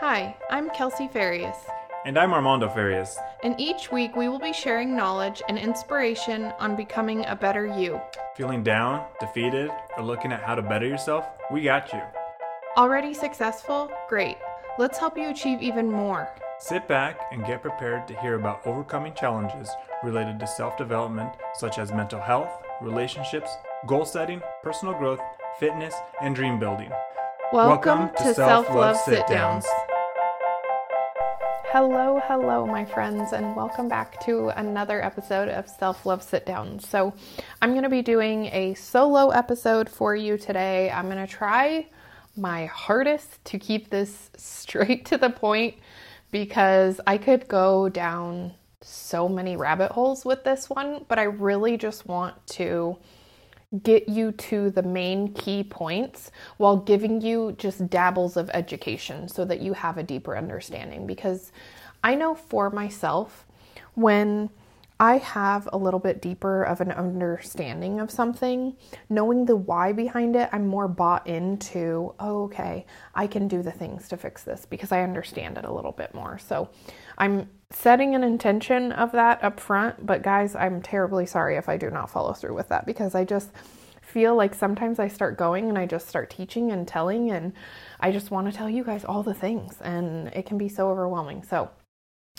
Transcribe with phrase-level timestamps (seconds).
[0.00, 1.56] Hi, I'm Kelsey Farias,
[2.04, 3.16] And I'm Armando Farias.
[3.42, 8.00] and each week we will be sharing knowledge and inspiration on becoming a better you.
[8.36, 11.26] Feeling down, defeated, or looking at how to better yourself?
[11.50, 12.02] We got you.
[12.76, 13.90] Already successful?
[14.08, 14.36] Great.
[14.78, 16.28] Let's help you achieve even more.
[16.58, 19.70] Sit back and get prepared to hear about overcoming challenges
[20.02, 22.50] related to self development, such as mental health,
[22.82, 23.50] relationships,
[23.86, 25.20] goal setting, personal growth,
[25.58, 26.90] fitness, and dream building.
[27.52, 29.64] Welcome, to, Self Love Sit Sit-Downs.
[29.64, 29.85] Downs.
[31.78, 36.80] Hello, hello, my friends, and welcome back to another episode of Self Love Sit Down.
[36.80, 37.12] So,
[37.60, 40.90] I'm going to be doing a solo episode for you today.
[40.90, 41.86] I'm going to try
[42.34, 45.74] my hardest to keep this straight to the point
[46.30, 51.76] because I could go down so many rabbit holes with this one, but I really
[51.76, 52.96] just want to
[53.82, 59.44] get you to the main key points while giving you just dabbles of education so
[59.44, 61.06] that you have a deeper understanding.
[61.06, 61.52] Because
[62.02, 63.46] I know for myself,
[63.94, 64.50] when
[64.98, 68.74] I have a little bit deeper of an understanding of something,
[69.10, 73.72] knowing the why behind it, I'm more bought into, oh, okay, I can do the
[73.72, 76.38] things to fix this because I understand it a little bit more.
[76.38, 76.70] So
[77.18, 81.76] I'm setting an intention of that up front, but guys, I'm terribly sorry if I
[81.76, 83.50] do not follow through with that because I just
[84.02, 87.52] feel like sometimes I start going and I just start teaching and telling, and
[88.00, 90.90] I just want to tell you guys all the things, and it can be so
[90.90, 91.42] overwhelming.
[91.42, 91.70] So,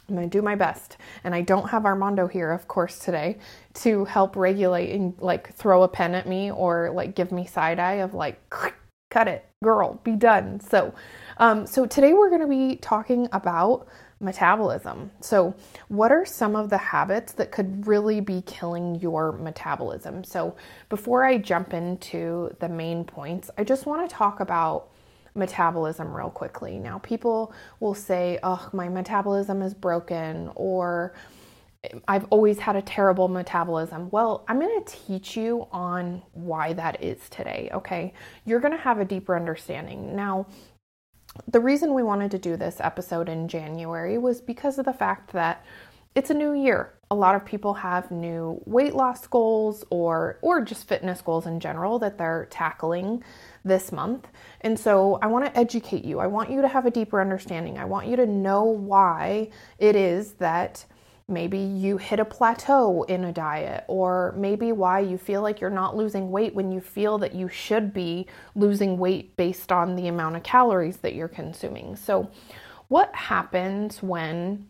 [0.09, 0.97] I'm going to do my best.
[1.23, 3.37] And I don't have Armando here, of course, today
[3.75, 7.79] to help regulate and like throw a pen at me or like give me side
[7.79, 10.59] eye of like, cut it, girl, be done.
[10.59, 10.93] So,
[11.37, 13.87] um, so today we're going to be talking about
[14.19, 15.11] metabolism.
[15.21, 15.55] So,
[15.87, 20.23] what are some of the habits that could really be killing your metabolism?
[20.23, 20.55] So,
[20.89, 24.89] before I jump into the main points, I just want to talk about
[25.35, 26.79] metabolism real quickly.
[26.79, 31.13] Now, people will say, oh, my metabolism is broken, or
[32.07, 34.09] I've always had a terrible metabolism.
[34.09, 38.13] Well, I'm going to teach you on why that is today, okay?
[38.45, 40.15] You're going to have a deeper understanding.
[40.15, 40.47] Now,
[41.47, 45.33] the reason we wanted to do this episode in January was because of the fact
[45.33, 45.63] that
[46.15, 46.93] it's a new year.
[47.11, 51.59] A lot of people have new weight loss goals or or just fitness goals in
[51.59, 53.23] general that they're tackling
[53.63, 54.27] this month.
[54.61, 56.19] And so I want to educate you.
[56.19, 57.77] I want you to have a deeper understanding.
[57.77, 60.85] I want you to know why it is that
[61.29, 65.69] maybe you hit a plateau in a diet or maybe why you feel like you're
[65.69, 70.07] not losing weight when you feel that you should be losing weight based on the
[70.07, 71.95] amount of calories that you're consuming.
[71.95, 72.29] So
[72.87, 74.67] what happens when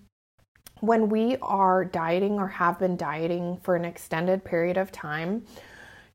[0.80, 5.44] when we are dieting or have been dieting for an extended period of time,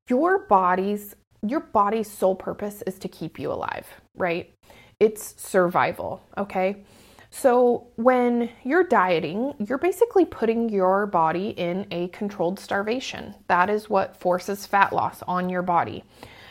[0.08, 3.86] your body's your body's sole purpose is to keep you alive,
[4.16, 4.52] right?
[5.00, 6.84] It's survival, okay?
[7.34, 13.34] So, when you're dieting, you're basically putting your body in a controlled starvation.
[13.48, 16.04] That is what forces fat loss on your body.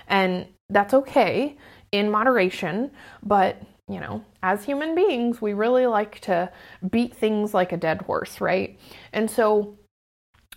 [0.07, 1.55] And that's okay
[1.91, 2.89] in moderation,
[3.21, 6.51] but you know, as human beings, we really like to
[6.89, 8.79] beat things like a dead horse, right?
[9.13, 9.77] And so,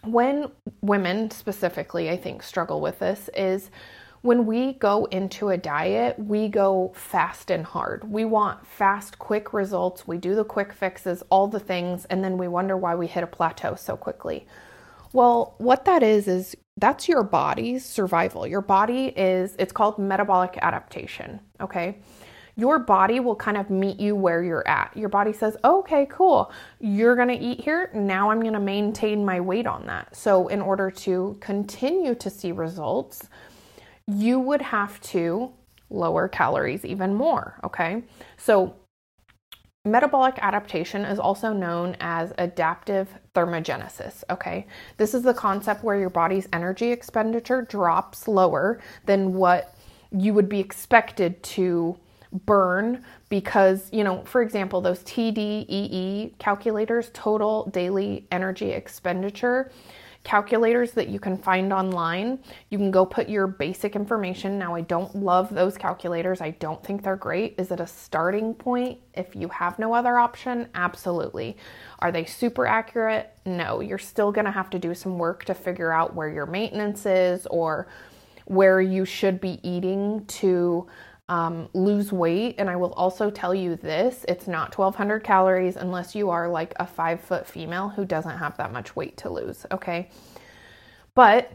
[0.04, 3.70] when women specifically, I think, struggle with this, is
[4.24, 8.10] when we go into a diet, we go fast and hard.
[8.10, 10.08] We want fast, quick results.
[10.08, 13.22] We do the quick fixes, all the things, and then we wonder why we hit
[13.22, 14.46] a plateau so quickly.
[15.12, 18.46] Well, what that is, is that's your body's survival.
[18.46, 21.98] Your body is, it's called metabolic adaptation, okay?
[22.56, 24.96] Your body will kind of meet you where you're at.
[24.96, 27.90] Your body says, okay, cool, you're gonna eat here.
[27.92, 30.16] Now I'm gonna maintain my weight on that.
[30.16, 33.28] So, in order to continue to see results,
[34.06, 35.52] you would have to
[35.90, 38.02] lower calories even more, okay?
[38.36, 38.74] So,
[39.84, 44.66] metabolic adaptation is also known as adaptive thermogenesis, okay?
[44.96, 49.74] This is the concept where your body's energy expenditure drops lower than what
[50.10, 51.98] you would be expected to
[52.46, 59.70] burn because, you know, for example, those TDEE calculators, total daily energy expenditure,
[60.24, 62.38] calculators that you can find online.
[62.70, 64.58] You can go put your basic information.
[64.58, 66.40] Now, I don't love those calculators.
[66.40, 67.54] I don't think they're great.
[67.58, 70.68] Is it a starting point if you have no other option?
[70.74, 71.58] Absolutely.
[71.98, 73.36] Are they super accurate?
[73.44, 73.80] No.
[73.80, 77.04] You're still going to have to do some work to figure out where your maintenance
[77.04, 77.86] is or
[78.46, 80.86] where you should be eating to
[81.28, 82.56] um, lose weight.
[82.58, 86.74] And I will also tell you this it's not 1200 calories unless you are like
[86.76, 90.10] a five foot female who doesn't have that much weight to lose, okay?
[91.14, 91.52] But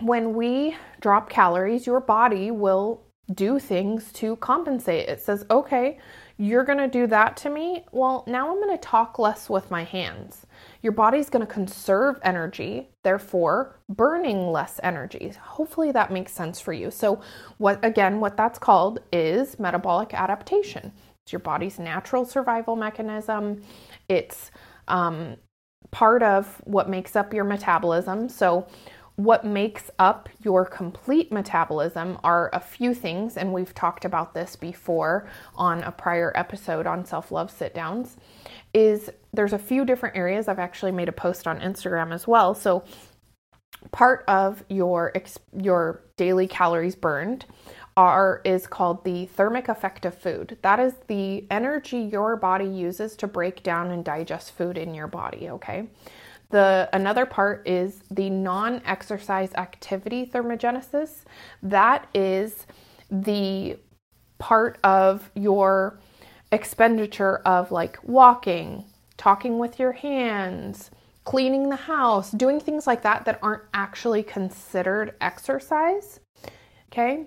[0.00, 3.02] when we drop calories, your body will
[3.34, 5.08] do things to compensate.
[5.08, 5.98] It says, okay,
[6.36, 7.84] you're going to do that to me.
[7.92, 10.46] Well, now I'm going to talk less with my hands.
[10.82, 15.32] Your body's going to conserve energy, therefore burning less energy.
[15.40, 16.90] Hopefully that makes sense for you.
[16.90, 17.20] So,
[17.58, 20.92] what again, what that's called is metabolic adaptation.
[21.24, 23.62] It's your body's natural survival mechanism.
[24.08, 24.50] It's
[24.88, 25.36] um,
[25.90, 28.28] part of what makes up your metabolism.
[28.28, 28.66] So,
[29.16, 34.56] what makes up your complete metabolism are a few things, and we've talked about this
[34.56, 38.16] before on a prior episode on self love sit downs.
[38.72, 40.48] Is there's a few different areas.
[40.48, 42.54] I've actually made a post on Instagram as well.
[42.54, 42.84] So,
[43.92, 45.12] part of your
[45.56, 47.46] your daily calories burned
[47.96, 50.58] are is called the thermic effect of food.
[50.62, 55.06] That is the energy your body uses to break down and digest food in your
[55.06, 55.88] body, okay?
[56.50, 61.24] The another part is the non-exercise activity thermogenesis.
[61.62, 62.66] That is
[63.10, 63.78] the
[64.38, 66.00] part of your
[66.52, 68.84] expenditure of like walking,
[69.20, 70.90] talking with your hands,
[71.24, 76.20] cleaning the house, doing things like that that aren't actually considered exercise.
[76.90, 77.26] Okay?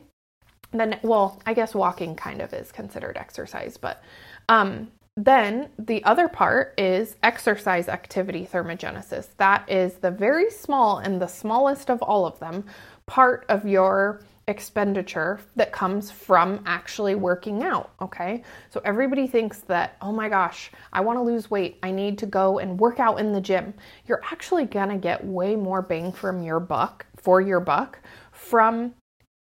[0.71, 4.03] Then well, I guess walking kind of is considered exercise, but
[4.49, 9.27] um then the other part is exercise activity thermogenesis.
[9.37, 12.65] That is the very small and the smallest of all of them
[13.05, 17.93] part of your expenditure that comes from actually working out.
[18.01, 18.43] Okay.
[18.69, 21.79] So everybody thinks that, oh my gosh, I want to lose weight.
[21.81, 23.73] I need to go and work out in the gym.
[24.05, 27.99] You're actually going to get way more bang from your buck for your buck
[28.31, 28.93] from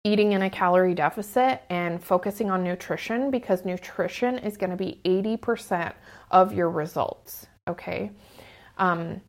[0.03, 5.01] eating in a calorie deficit and focusing on nutrition because nutrition is going to be
[5.05, 5.93] 80%
[6.31, 7.47] of your results.
[7.67, 8.11] Okay.
[8.77, 9.21] Um,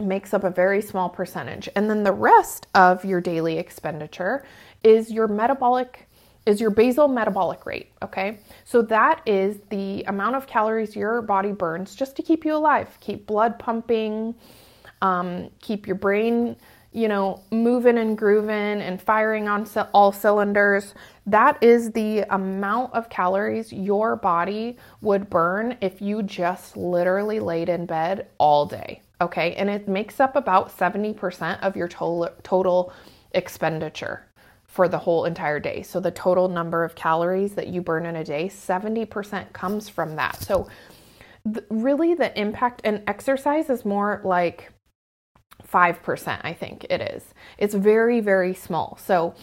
[0.00, 1.68] makes up a very small percentage.
[1.74, 4.44] And then the rest of your daily expenditure
[4.86, 6.08] is your metabolic
[6.46, 8.38] is your basal metabolic rate, okay?
[8.64, 12.96] So that is the amount of calories your body burns just to keep you alive,
[13.00, 14.32] keep blood pumping,
[15.02, 16.54] um, keep your brain
[16.92, 20.94] you know, moving and grooving and firing on all cylinders.
[21.26, 27.68] That is the amount of calories your body would burn if you just literally laid
[27.68, 29.02] in bed all day.
[29.20, 29.54] Okay.
[29.56, 32.94] And it makes up about 70% of your total, total
[33.32, 34.25] expenditure
[34.76, 35.80] for the whole entire day.
[35.80, 40.16] So the total number of calories that you burn in a day, 70% comes from
[40.16, 40.36] that.
[40.42, 40.68] So,
[41.50, 44.70] th- really, the impact and exercise is more like
[45.66, 47.24] 5%, I think it is.
[47.56, 48.98] It's very, very small.
[49.02, 49.34] So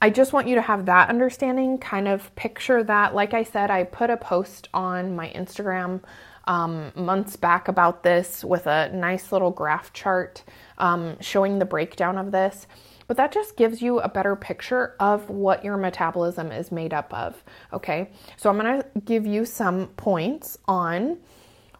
[0.00, 3.16] I just want you to have that understanding, kind of picture that.
[3.16, 6.02] Like I said, I put a post on my Instagram
[6.44, 10.44] um, months back about this with a nice little graph chart
[10.78, 12.68] um, showing the breakdown of this.
[13.08, 17.12] But that just gives you a better picture of what your metabolism is made up
[17.12, 17.42] of.
[17.72, 21.18] Okay, so I'm gonna give you some points on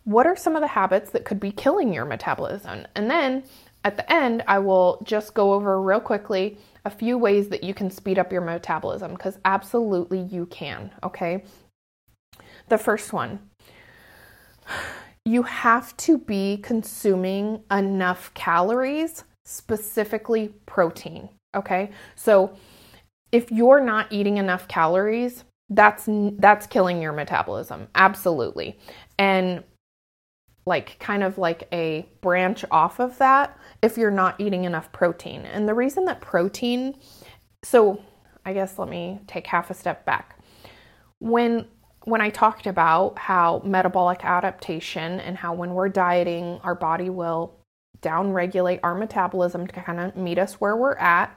[0.04, 2.86] what are some of the habits that could be killing your metabolism.
[2.96, 3.44] And then
[3.84, 7.74] at the end, I will just go over real quickly a few ways that you
[7.74, 11.44] can speed up your metabolism because absolutely you can, okay?
[12.68, 13.40] The first one
[15.28, 21.90] you have to be consuming enough calories, specifically protein, okay?
[22.16, 22.52] So
[23.32, 26.08] if you're not eating enough calories, that's
[26.38, 28.78] that's killing your metabolism absolutely
[29.18, 29.62] and
[30.64, 35.42] like kind of like a branch off of that if you're not eating enough protein.
[35.42, 36.94] And the reason that protein,
[37.62, 38.02] so
[38.44, 40.38] I guess let me take half a step back.
[41.20, 41.66] When
[42.04, 47.58] when I talked about how metabolic adaptation and how when we're dieting, our body will
[48.00, 51.36] downregulate our metabolism to kind of meet us where we're at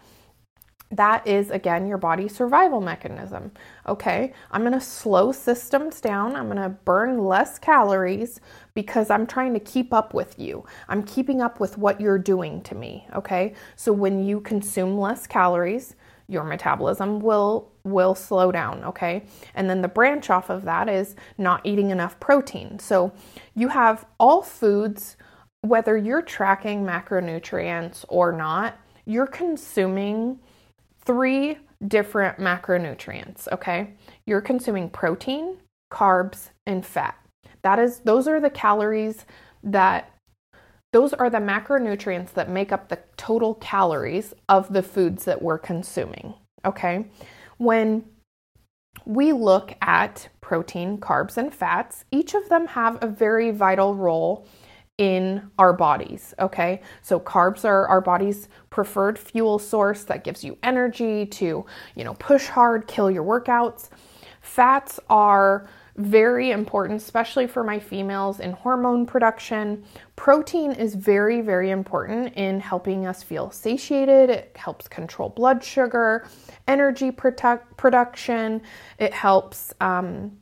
[0.92, 3.52] that is again your body's survival mechanism.
[3.88, 8.42] Okay, I'm gonna slow systems down, I'm gonna burn less calories
[8.74, 10.66] because I'm trying to keep up with you.
[10.90, 13.08] I'm keeping up with what you're doing to me.
[13.16, 15.96] Okay, so when you consume less calories,
[16.28, 19.24] your metabolism will will slow down okay
[19.56, 23.12] and then the branch off of that is not eating enough protein so
[23.56, 25.18] you have all foods
[25.62, 30.40] whether you're tracking macronutrients or not you're consuming
[31.04, 33.94] three different macronutrients, okay?
[34.26, 35.58] You're consuming protein,
[35.92, 37.18] carbs, and fat.
[37.64, 39.26] That is those are the calories
[39.64, 40.12] that
[40.94, 45.58] those are the macronutrients that make up the total calories of the foods that we're
[45.58, 46.34] consuming,
[46.66, 47.06] okay?
[47.58, 48.04] When
[49.06, 54.46] we look at protein, carbs, and fats, each of them have a very vital role
[54.98, 56.82] in our bodies, okay?
[57.02, 62.14] So carbs are our body's preferred fuel source that gives you energy to, you know,
[62.16, 63.90] push hard, kill your workouts.
[64.42, 65.68] Fats are
[65.98, 69.84] very important, especially for my females in hormone production.
[70.16, 74.30] Protein is very, very important in helping us feel satiated.
[74.30, 76.28] It helps control blood sugar,
[76.68, 78.62] energy product- production.
[79.00, 79.74] It helps.
[79.82, 80.38] Um,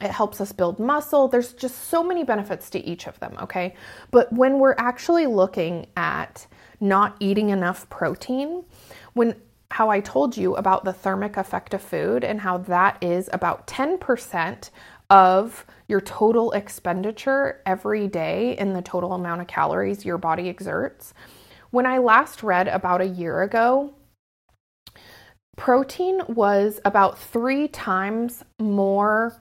[0.00, 1.28] it helps us build muscle.
[1.28, 3.74] There's just so many benefits to each of them, okay?
[4.10, 6.46] But when we're actually looking at
[6.80, 8.64] not eating enough protein,
[9.14, 9.34] when
[9.70, 13.66] how I told you about the thermic effect of food and how that is about
[13.66, 14.70] 10%
[15.10, 21.12] of your total expenditure every day in the total amount of calories your body exerts.
[21.70, 23.92] When I last read about a year ago,
[25.56, 29.36] protein was about three times more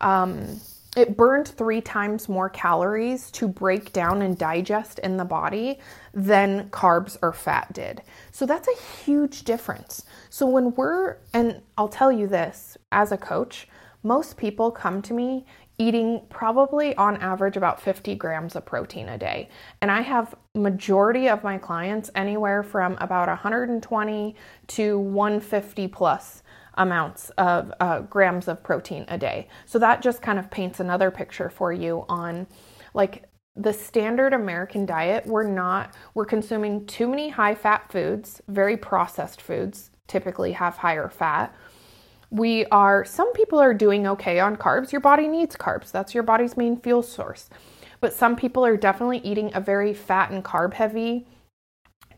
[0.00, 0.60] um,
[0.96, 5.78] it burned three times more calories to break down and digest in the body
[6.14, 8.02] than carbs or fat did.
[8.32, 10.06] So that's a huge difference.
[10.30, 13.68] So when we're, and I'll tell you this as a coach,
[14.02, 15.44] most people come to me
[15.78, 19.50] eating probably on average about 50 grams of protein a day.
[19.82, 24.34] And I have majority of my clients anywhere from about 120
[24.68, 26.42] to 150 plus
[26.76, 29.48] amounts of uh, grams of protein a day.
[29.64, 32.46] So that just kind of paints another picture for you on
[32.94, 35.26] like the standard American diet.
[35.26, 41.08] We're not, we're consuming too many high fat foods, very processed foods typically have higher
[41.08, 41.54] fat.
[42.30, 44.92] We are, some people are doing okay on carbs.
[44.92, 47.48] Your body needs carbs, that's your body's main fuel source.
[48.00, 51.26] But some people are definitely eating a very fat and carb heavy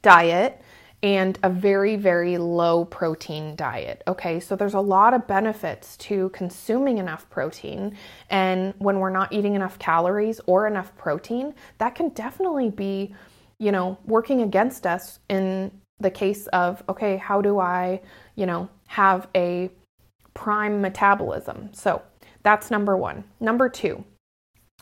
[0.03, 0.61] diet
[1.02, 4.02] and a very, very low protein diet.
[4.09, 7.97] Okay, so there's a lot of benefits to consuming enough protein.
[8.31, 13.14] And when we're not eating enough calories or enough protein, that can definitely be,
[13.59, 18.00] you know, working against us in the case of, okay, how do I,
[18.35, 19.71] you know, have a
[20.35, 21.71] prime metabolism?
[21.73, 22.02] So
[22.43, 23.25] that's number one.
[23.40, 24.05] Number two,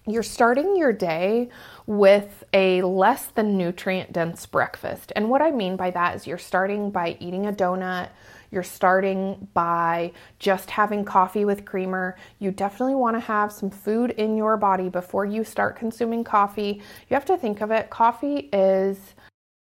[0.06, 1.48] you're starting your day
[1.86, 5.12] with a less than nutrient dense breakfast.
[5.16, 8.10] And what I mean by that is you're starting by eating a donut,
[8.50, 12.16] you're starting by just having coffee with creamer.
[12.38, 16.80] You definitely want to have some food in your body before you start consuming coffee.
[17.08, 18.98] You have to think of it coffee is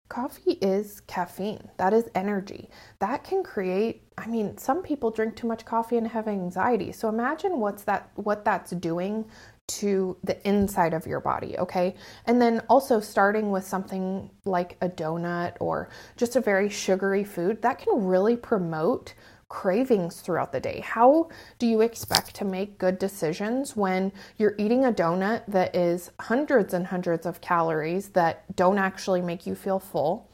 [0.09, 1.67] coffee is caffeine.
[1.77, 2.69] That is energy.
[2.99, 6.91] That can create I mean, some people drink too much coffee and have anxiety.
[6.91, 9.25] So imagine what's that what that's doing
[9.67, 11.95] to the inside of your body, okay?
[12.25, 17.61] And then also starting with something like a donut or just a very sugary food
[17.61, 19.13] that can really promote
[19.49, 20.81] cravings throughout the day.
[20.81, 26.11] How do you expect to make good decisions when you're eating a donut that is
[26.19, 30.29] hundreds and hundreds of calories that don't actually make you feel full,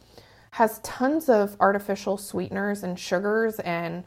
[0.52, 4.04] has tons of artificial sweeteners and sugars and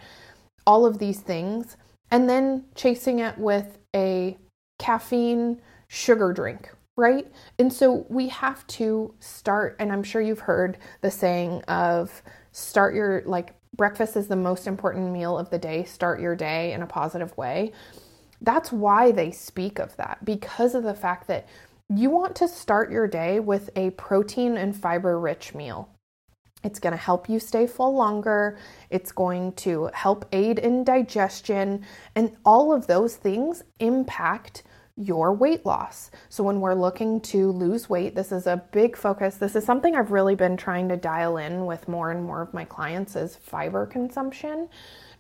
[0.66, 1.76] all of these things,
[2.10, 4.36] and then chasing it with a
[4.78, 7.26] caffeine sugar drink, right?
[7.58, 12.94] And so we have to start, and I'm sure you've heard the saying of start
[12.94, 16.82] your, like, breakfast is the most important meal of the day, start your day in
[16.82, 17.72] a positive way.
[18.40, 21.46] That's why they speak of that, because of the fact that
[21.94, 25.88] you want to start your day with a protein and fiber rich meal.
[26.64, 28.58] It's going to help you stay full longer.
[28.90, 31.84] It's going to help aid in digestion.
[32.14, 34.64] And all of those things impact
[34.96, 36.10] your weight loss.
[36.30, 39.36] So, when we're looking to lose weight, this is a big focus.
[39.36, 42.54] This is something I've really been trying to dial in with more and more of
[42.54, 44.68] my clients is fiber consumption.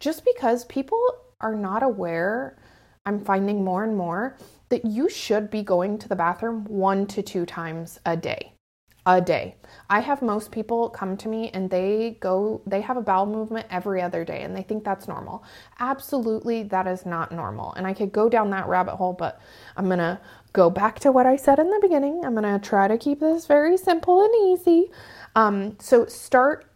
[0.00, 1.00] Just because people
[1.42, 2.56] are not aware,
[3.04, 4.38] I'm finding more and more
[4.70, 8.55] that you should be going to the bathroom one to two times a day
[9.06, 9.54] a day.
[9.88, 13.66] I have most people come to me and they go, they have a bowel movement
[13.70, 15.44] every other day and they think that's normal.
[15.78, 17.72] Absolutely, that is not normal.
[17.74, 19.40] And I could go down that rabbit hole, but
[19.76, 20.20] I'm gonna
[20.52, 22.24] go back to what I said in the beginning.
[22.24, 24.90] I'm gonna try to keep this very simple and easy.
[25.36, 26.66] Um, so, start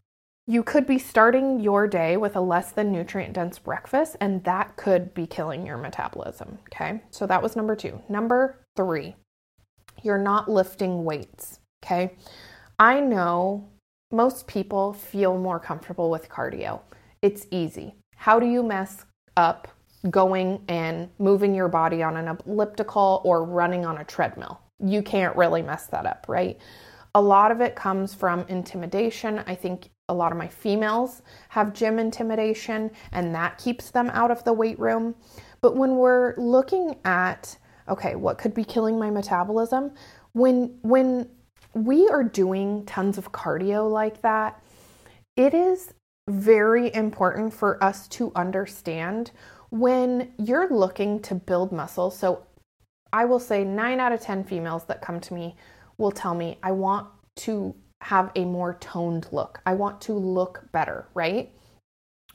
[0.46, 4.76] you could be starting your day with a less than nutrient dense breakfast, and that
[4.76, 6.58] could be killing your metabolism.
[6.64, 8.02] Okay, so that was number two.
[8.08, 9.14] Number three,
[10.02, 11.59] you're not lifting weights.
[11.84, 12.12] Okay.
[12.78, 13.68] I know
[14.12, 16.80] most people feel more comfortable with cardio.
[17.22, 17.94] It's easy.
[18.16, 19.04] How do you mess
[19.36, 19.68] up
[20.08, 24.60] going and moving your body on an elliptical or running on a treadmill?
[24.82, 26.58] You can't really mess that up, right?
[27.14, 29.42] A lot of it comes from intimidation.
[29.46, 34.30] I think a lot of my females have gym intimidation, and that keeps them out
[34.30, 35.14] of the weight room.
[35.60, 37.56] But when we're looking at,
[37.88, 39.92] okay, what could be killing my metabolism?
[40.32, 41.28] When when
[41.74, 44.62] we are doing tons of cardio like that,
[45.36, 45.94] it is
[46.28, 49.30] very important for us to understand
[49.70, 52.44] when you're looking to build muscle, so
[53.12, 55.56] I will say nine out of 10 females that come to me
[55.98, 59.60] will tell me, I want to have a more toned look.
[59.66, 61.52] I want to look better, right?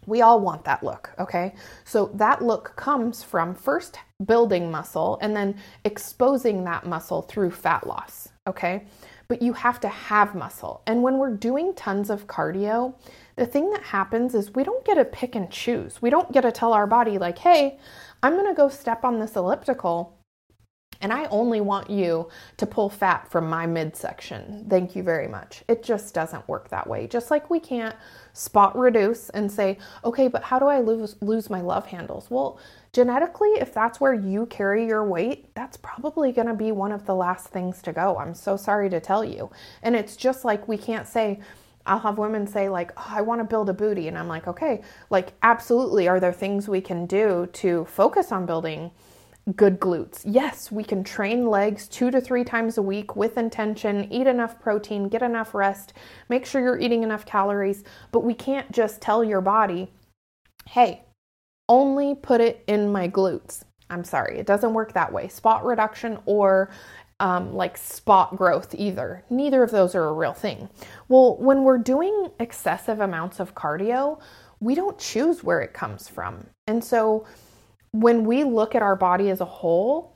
[0.05, 1.55] We all want that look, okay?
[1.83, 7.87] So that look comes from first building muscle and then exposing that muscle through fat
[7.87, 8.85] loss, okay?
[9.27, 10.81] But you have to have muscle.
[10.85, 12.95] And when we're doing tons of cardio,
[13.35, 16.01] the thing that happens is we don't get to pick and choose.
[16.01, 17.79] We don't get to tell our body, like, hey,
[18.21, 20.17] I'm gonna go step on this elliptical
[21.01, 24.65] and I only want you to pull fat from my midsection.
[24.69, 25.63] Thank you very much.
[25.67, 27.07] It just doesn't work that way.
[27.07, 27.95] Just like we can't
[28.33, 32.29] spot reduce and say, okay, but how do I lose, lose my love handles?
[32.29, 32.59] Well,
[32.95, 37.05] genetically, if that's where you carry your weight, that's probably going to be one of
[37.05, 38.17] the last things to go.
[38.17, 39.51] I'm so sorry to tell you.
[39.83, 41.41] And it's just like we can't say,
[41.85, 44.07] I'll have women say, like, oh, I want to build a booty.
[44.07, 46.07] And I'm like, okay, like, absolutely.
[46.07, 48.91] Are there things we can do to focus on building?
[49.55, 50.23] good glutes.
[50.25, 54.59] Yes, we can train legs two to three times a week with intention, eat enough
[54.59, 55.93] protein, get enough rest,
[56.29, 59.91] make sure you're eating enough calories, but we can't just tell your body,
[60.67, 61.04] hey,
[61.69, 63.63] only put it in my glutes.
[63.89, 65.27] I'm sorry, it doesn't work that way.
[65.27, 66.71] Spot reduction or
[67.19, 69.23] um, like spot growth either.
[69.29, 70.69] Neither of those are a real thing.
[71.07, 74.19] Well, when we're doing excessive amounts of cardio,
[74.59, 76.47] we don't choose where it comes from.
[76.67, 77.25] And so,
[77.91, 80.13] when we look at our body as a whole,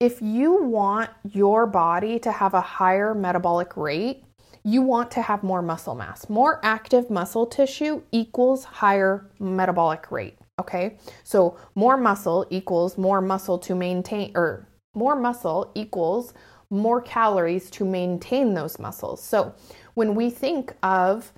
[0.00, 4.24] if you want your body to have a higher metabolic rate,
[4.64, 6.28] you want to have more muscle mass.
[6.30, 10.38] More active muscle tissue equals higher metabolic rate.
[10.58, 16.34] Okay, so more muscle equals more muscle to maintain, or more muscle equals
[16.70, 19.22] more calories to maintain those muscles.
[19.22, 19.54] So
[19.94, 21.32] when we think of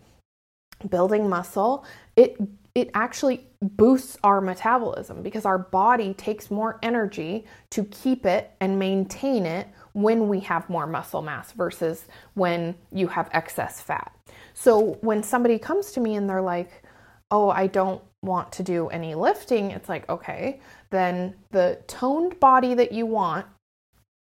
[0.88, 1.84] building muscle,
[2.16, 2.36] it
[2.74, 8.78] it actually boosts our metabolism because our body takes more energy to keep it and
[8.78, 14.14] maintain it when we have more muscle mass versus when you have excess fat.
[14.54, 16.84] So when somebody comes to me and they're like,
[17.30, 22.75] "Oh, I don't want to do any lifting." It's like, "Okay, then the toned body
[22.75, 23.47] that you want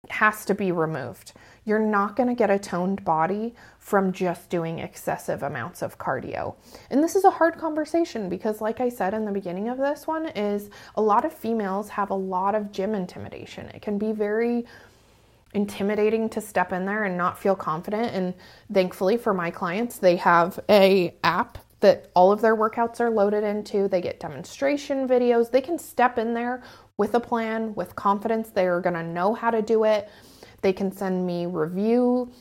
[0.09, 1.33] has to be removed.
[1.65, 6.55] You're not going to get a toned body from just doing excessive amounts of cardio.
[6.89, 10.07] And this is a hard conversation because like I said in the beginning of this
[10.07, 13.67] one is a lot of females have a lot of gym intimidation.
[13.69, 14.65] It can be very
[15.53, 18.33] intimidating to step in there and not feel confident and
[18.71, 23.43] thankfully for my clients they have a app that all of their workouts are loaded
[23.43, 23.87] into.
[23.87, 25.51] They get demonstration videos.
[25.51, 26.63] They can step in there
[26.97, 28.49] with a plan, with confidence.
[28.49, 30.09] They are going to know how to do it.
[30.61, 32.31] They can send me review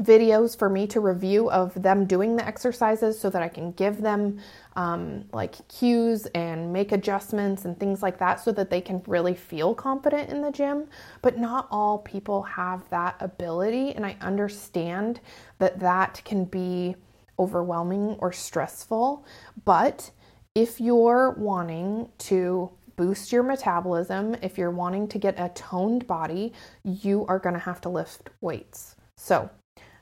[0.00, 4.02] videos for me to review of them doing the exercises so that I can give
[4.02, 4.38] them
[4.74, 9.34] um, like cues and make adjustments and things like that so that they can really
[9.34, 10.86] feel confident in the gym.
[11.22, 15.20] But not all people have that ability, and I understand
[15.58, 16.96] that that can be
[17.38, 19.26] overwhelming or stressful.
[19.64, 20.10] But
[20.54, 26.52] if you're wanting to boost your metabolism, if you're wanting to get a toned body,
[26.82, 28.96] you are going to have to lift weights.
[29.18, 29.50] So,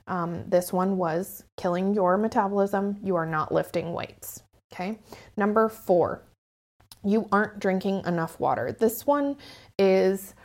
[0.07, 2.97] um, this one was killing your metabolism.
[3.03, 4.43] You are not lifting weights.
[4.71, 4.99] Okay.
[5.35, 6.23] Number four,
[7.03, 8.75] you aren't drinking enough water.
[8.77, 9.37] This one
[9.77, 10.35] is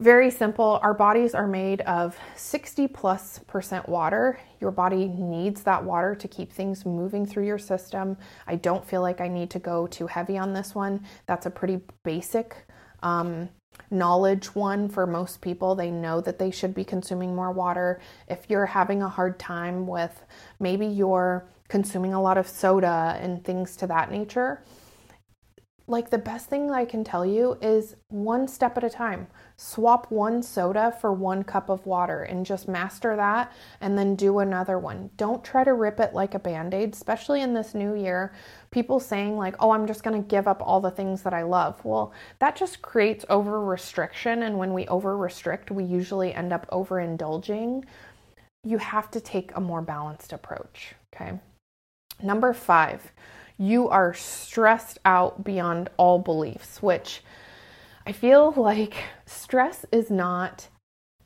[0.00, 0.80] very simple.
[0.82, 4.40] Our bodies are made of 60 plus percent water.
[4.58, 8.16] Your body needs that water to keep things moving through your system.
[8.46, 11.04] I don't feel like I need to go too heavy on this one.
[11.26, 12.56] That's a pretty basic
[13.02, 13.50] um,
[13.90, 15.74] knowledge one for most people.
[15.74, 18.00] They know that they should be consuming more water.
[18.26, 20.24] If you're having a hard time with
[20.58, 24.62] maybe you're consuming a lot of soda and things to that nature,
[25.90, 29.26] like the best thing I can tell you is one step at a time.
[29.56, 34.38] Swap one soda for one cup of water and just master that and then do
[34.38, 35.10] another one.
[35.16, 38.32] Don't try to rip it like a band aid, especially in this new year.
[38.70, 41.42] People saying, like, oh, I'm just going to give up all the things that I
[41.42, 41.84] love.
[41.84, 44.44] Well, that just creates over restriction.
[44.44, 47.84] And when we over restrict, we usually end up overindulging.
[48.62, 50.94] You have to take a more balanced approach.
[51.12, 51.38] Okay.
[52.22, 53.12] Number five
[53.60, 57.22] you are stressed out beyond all beliefs, which
[58.06, 58.94] I feel like
[59.26, 60.68] stress is not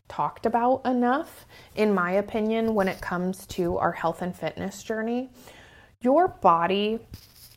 [0.08, 5.30] talked about enough, in my opinion, when it comes to our health and fitness journey.
[6.02, 6.98] Your body,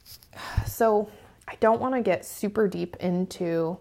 [0.67, 1.09] so
[1.47, 3.79] I don't want to get super deep into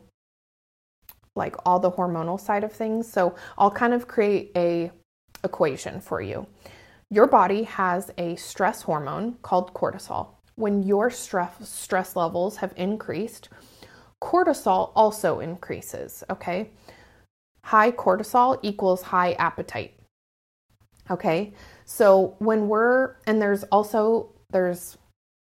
[1.35, 3.07] like all the hormonal side of things.
[3.13, 4.91] So I'll kind of create a
[5.45, 6.47] equation for you.
[7.11, 13.49] Your body has a stress hormone called cortisol when your stress stress levels have increased,
[14.23, 16.71] cortisol also increases, okay?
[17.64, 19.95] High cortisol equals high appetite.
[21.11, 21.53] Okay?
[21.85, 24.97] So when we're and there's also there's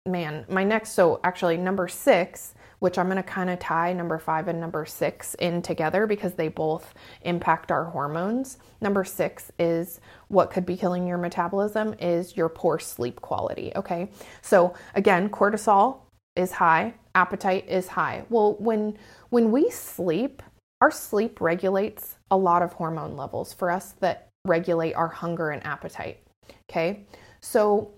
[0.06, 4.18] man, my next so actually number 6 which I'm going to kind of tie number
[4.18, 8.58] five and number six in together because they both impact our hormones.
[8.80, 13.72] Number six is what could be killing your metabolism is your poor sleep quality.
[13.74, 14.10] Okay.
[14.42, 16.00] So again, cortisol
[16.36, 18.24] is high, appetite is high.
[18.30, 18.96] Well, when
[19.30, 20.42] when we sleep,
[20.80, 25.64] our sleep regulates a lot of hormone levels for us that regulate our hunger and
[25.66, 26.20] appetite.
[26.70, 27.06] Okay.
[27.40, 27.90] So,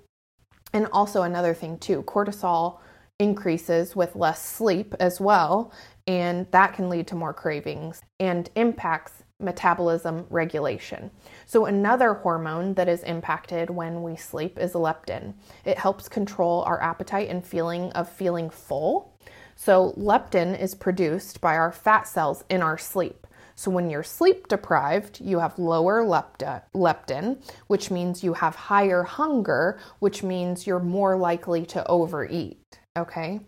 [0.72, 2.78] and also another thing too, cortisol
[3.20, 5.72] increases with less sleep as well,
[6.06, 11.10] and that can lead to more cravings and impacts metabolism regulation.
[11.46, 15.34] So, another hormone that is impacted when we sleep is leptin.
[15.64, 19.16] It helps control our appetite and feeling of feeling full.
[19.54, 23.26] So, leptin is produced by our fat cells in our sleep.
[23.54, 29.78] So, when you're sleep deprived, you have lower leptin, which means you have higher hunger,
[29.98, 32.59] which means you're more likely to overeat.
[32.98, 33.40] Okay.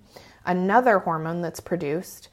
[0.44, 2.28] Another hormone that's produced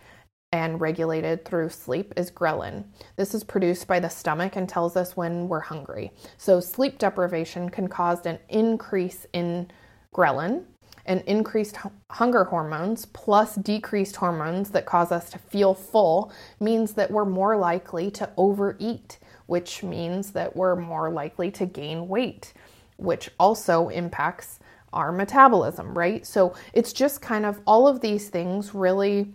[0.51, 2.83] and regulated through sleep is ghrelin.
[3.15, 6.11] This is produced by the stomach and tells us when we're hungry.
[6.37, 9.69] So, sleep deprivation can cause an increase in
[10.13, 10.65] ghrelin
[11.05, 11.77] and increased
[12.11, 17.57] hunger hormones plus decreased hormones that cause us to feel full means that we're more
[17.57, 19.17] likely to overeat,
[19.47, 22.53] which means that we're more likely to gain weight,
[22.97, 24.58] which also impacts
[24.93, 26.25] our metabolism, right?
[26.25, 29.33] So it's just kind of all of these things really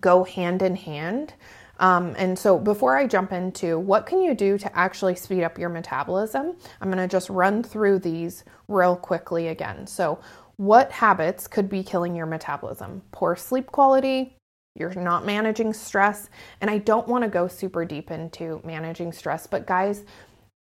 [0.00, 1.34] go hand in hand.
[1.80, 5.58] Um, and so before I jump into what can you do to actually speed up
[5.58, 9.86] your metabolism, I'm going to just run through these real quickly again.
[9.86, 10.18] So
[10.56, 13.02] what habits could be killing your metabolism?
[13.12, 14.36] Poor sleep quality,
[14.74, 19.46] you're not managing stress, and I don't want to go super deep into managing stress,
[19.46, 20.04] but guys,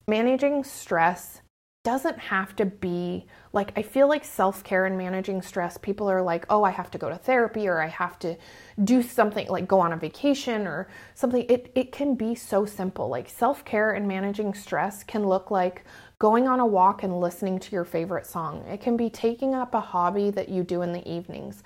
[0.07, 1.42] managing stress
[1.83, 6.45] doesn't have to be like I feel like self-care and managing stress people are like,
[6.49, 8.37] "Oh, I have to go to therapy or I have to
[8.83, 13.09] do something like go on a vacation or something." It it can be so simple.
[13.09, 15.83] Like self-care and managing stress can look like
[16.19, 18.65] going on a walk and listening to your favorite song.
[18.67, 21.63] It can be taking up a hobby that you do in the evenings.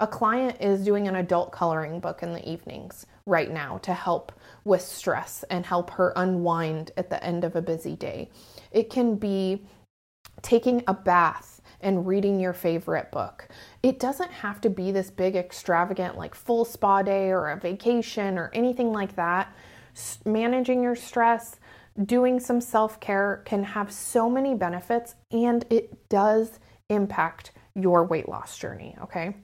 [0.00, 4.32] A client is doing an adult coloring book in the evenings right now to help
[4.64, 8.30] with stress and help her unwind at the end of a busy day.
[8.70, 9.62] It can be
[10.42, 13.48] taking a bath and reading your favorite book.
[13.82, 18.38] It doesn't have to be this big, extravagant, like full spa day or a vacation
[18.38, 19.52] or anything like that.
[20.24, 21.56] Managing your stress,
[22.04, 28.28] doing some self care can have so many benefits and it does impact your weight
[28.28, 29.34] loss journey, okay?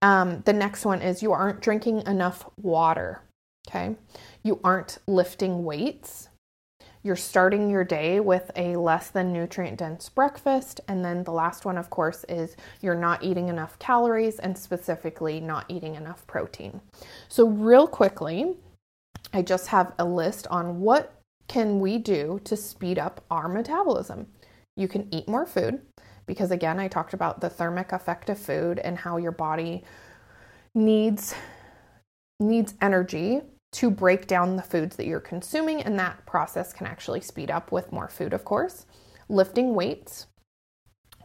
[0.00, 3.22] Um, the next one is you aren't drinking enough water,
[3.68, 3.96] okay?
[4.42, 6.28] You aren't lifting weights
[7.08, 10.82] you're starting your day with a less than nutrient dense breakfast.
[10.86, 15.40] And then the last one, of course, is you're not eating enough calories and specifically
[15.40, 16.82] not eating enough protein.
[17.28, 18.56] So, real quickly,
[19.32, 21.14] I just have a list on what
[21.48, 24.26] can we do to speed up our metabolism.
[24.76, 25.80] You can eat more food
[26.26, 29.82] because again, I talked about the thermic effect of food and how your body
[30.74, 31.34] needs
[32.38, 37.20] needs energy to break down the foods that you're consuming, and that process can actually
[37.20, 38.86] speed up with more food, of course.
[39.28, 40.26] Lifting weights,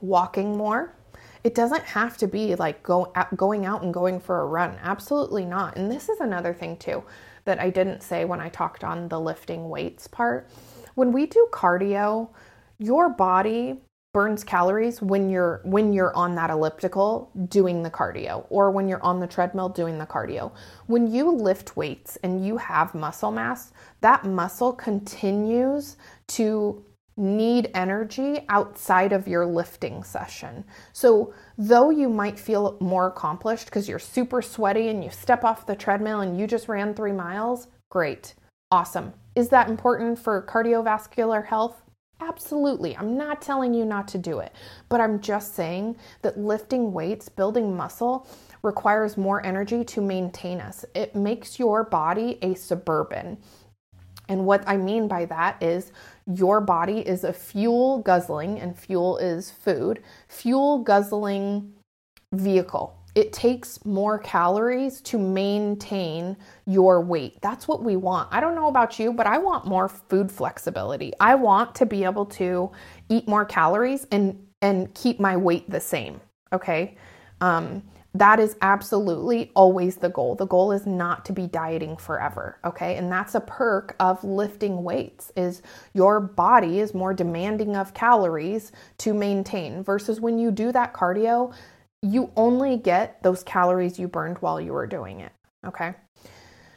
[0.01, 0.95] walking more.
[1.43, 4.77] It doesn't have to be like go, going out and going for a run.
[4.82, 5.77] Absolutely not.
[5.77, 7.03] And this is another thing, too,
[7.45, 10.49] that I didn't say when I talked on the lifting weights part.
[10.95, 12.29] When we do cardio,
[12.77, 13.82] your body
[14.13, 19.04] burns calories when you're when you're on that elliptical doing the cardio or when you're
[19.04, 20.52] on the treadmill doing the cardio.
[20.86, 25.97] When you lift weights and you have muscle mass, that muscle continues
[26.30, 26.86] to
[27.17, 30.63] need energy outside of your lifting session.
[30.93, 35.67] So, though you might feel more accomplished because you're super sweaty and you step off
[35.67, 38.34] the treadmill and you just ran 3 miles, great.
[38.71, 39.13] Awesome.
[39.36, 41.84] Is that important for cardiovascular health?
[42.21, 42.95] Absolutely.
[42.95, 44.54] I'm not telling you not to do it,
[44.88, 48.28] but I'm just saying that lifting weights, building muscle,
[48.62, 50.86] requires more energy to maintain us.
[50.95, 53.38] It makes your body a suburban.
[54.30, 55.91] And what I mean by that is
[56.26, 61.73] your body is a fuel guzzling, and fuel is food, fuel guzzling
[62.32, 67.39] vehicle it takes more calories to maintain your weight.
[67.41, 68.30] That's what we want.
[68.32, 71.13] I don't know about you, but I want more food flexibility.
[71.19, 72.71] I want to be able to
[73.10, 76.21] eat more calories and and keep my weight the same.
[76.54, 76.95] Okay.
[77.41, 77.84] Um,
[78.15, 80.36] that is absolutely always the goal.
[80.36, 82.95] The goal is not to be dieting forever, okay?
[82.95, 88.71] And that's a perk of lifting weights is your body is more demanding of calories
[88.99, 91.56] to maintain versus when you do that cardio,
[92.03, 95.31] you only get those calories you burned while you were doing it,
[95.65, 95.95] okay?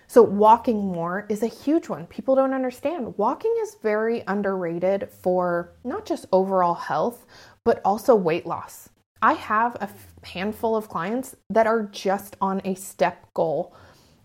[0.06, 2.06] So, walking more is a huge one.
[2.06, 3.18] People don't understand.
[3.18, 7.26] Walking is very underrated for not just overall health,
[7.64, 8.88] but also weight loss.
[9.20, 9.88] I have a
[10.24, 13.74] handful of clients that are just on a step goal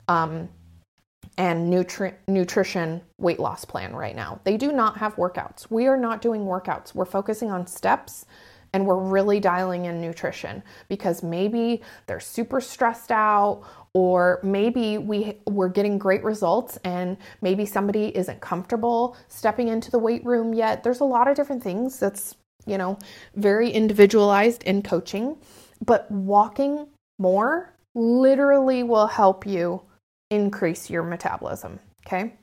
[0.07, 0.49] um,
[1.37, 4.39] and nutri- nutrition weight loss plan right now.
[4.43, 5.65] They do not have workouts.
[5.71, 6.93] We are not doing workouts.
[6.93, 8.25] We're focusing on steps
[8.73, 15.37] and we're really dialing in nutrition because maybe they're super stressed out or maybe we
[15.45, 20.83] we're getting great results and maybe somebody isn't comfortable stepping into the weight room yet.
[20.83, 22.97] There's a lot of different things that's you know,
[23.35, 25.37] very individualized in coaching,
[25.85, 26.87] but walking
[27.19, 29.81] more literally will help you
[30.29, 31.79] increase your metabolism.
[32.05, 32.33] Okay.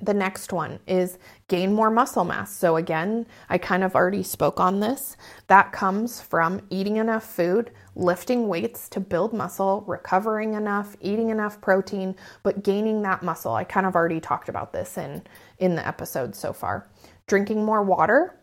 [0.00, 2.54] The next one is gain more muscle mass.
[2.54, 5.16] So, again, I kind of already spoke on this.
[5.48, 11.60] That comes from eating enough food, lifting weights to build muscle, recovering enough, eating enough
[11.60, 13.54] protein, but gaining that muscle.
[13.54, 15.24] I kind of already talked about this in,
[15.58, 16.88] in the episode so far.
[17.26, 18.38] Drinking more water,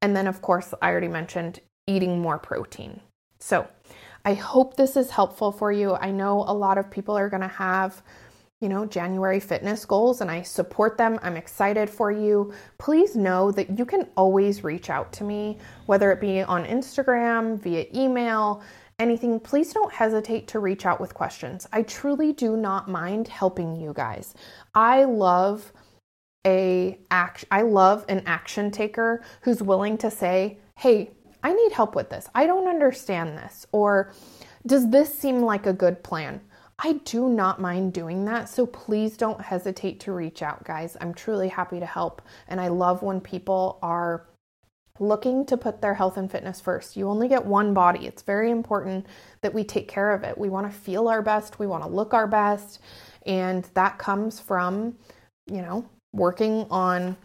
[0.00, 3.00] and then, of course, I already mentioned eating more protein.
[3.40, 3.66] So,
[4.24, 5.94] I hope this is helpful for you.
[5.94, 8.00] I know a lot of people are going to have,
[8.62, 11.18] you know, January fitness goals, and I support them.
[11.20, 12.54] I'm excited for you.
[12.78, 17.58] Please know that you can always reach out to me, whether it be on Instagram,
[17.58, 18.62] via email,
[19.00, 19.40] anything.
[19.40, 21.66] Please don't hesitate to reach out with questions.
[21.72, 24.34] I truly do not mind helping you guys.
[24.76, 25.72] I love
[26.46, 31.96] a act I love an action taker who's willing to say, "Hey, I need help
[31.96, 32.28] with this.
[32.34, 34.12] I don't understand this." Or
[34.64, 36.40] does this seem like a good plan?
[36.84, 38.48] I do not mind doing that.
[38.48, 40.96] So please don't hesitate to reach out, guys.
[41.00, 42.22] I'm truly happy to help.
[42.48, 44.26] And I love when people are
[44.98, 46.96] looking to put their health and fitness first.
[46.96, 48.06] You only get one body.
[48.06, 49.06] It's very important
[49.42, 50.36] that we take care of it.
[50.36, 52.80] We want to feel our best, we want to look our best.
[53.26, 54.96] And that comes from,
[55.46, 57.16] you know, working on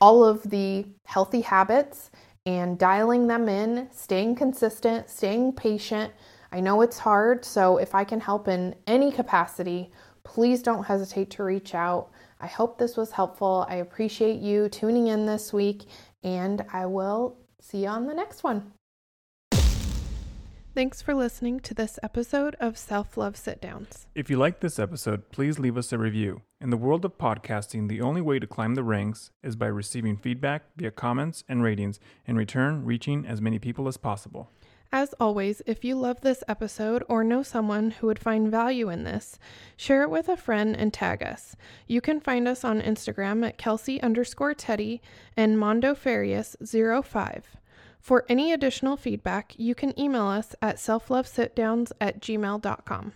[0.00, 2.10] all of the healthy habits
[2.46, 6.12] and dialing them in, staying consistent, staying patient.
[6.50, 9.90] I know it's hard, so if I can help in any capacity,
[10.24, 12.10] please don't hesitate to reach out.
[12.40, 13.66] I hope this was helpful.
[13.68, 15.84] I appreciate you tuning in this week,
[16.22, 18.72] and I will see you on the next one.
[20.74, 24.06] Thanks for listening to this episode of Self Love Sit Downs.
[24.14, 26.42] If you liked this episode, please leave us a review.
[26.60, 30.16] In the world of podcasting, the only way to climb the ranks is by receiving
[30.16, 34.50] feedback via comments and ratings, in return, reaching as many people as possible.
[34.90, 39.04] As always, if you love this episode or know someone who would find value in
[39.04, 39.38] this,
[39.76, 41.54] share it with a friend and tag us.
[41.86, 45.02] You can find us on Instagram at Kelsey underscore Teddy
[45.36, 47.58] and Mondo Farias 05.
[48.00, 53.12] For any additional feedback, you can email us at selflovesitdowns at gmail.com.